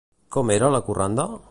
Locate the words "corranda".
0.89-1.31